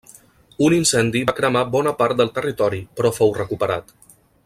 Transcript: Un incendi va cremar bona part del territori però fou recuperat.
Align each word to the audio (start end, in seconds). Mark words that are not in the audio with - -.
Un 0.67 0.75
incendi 0.77 1.21
va 1.27 1.35
cremar 1.41 1.63
bona 1.77 1.93
part 2.01 2.19
del 2.23 2.33
territori 2.39 2.81
però 3.01 3.13
fou 3.19 3.37
recuperat. 3.41 3.95